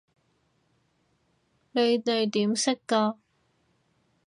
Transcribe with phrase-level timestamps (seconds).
[1.73, 3.17] 你哋點識㗎？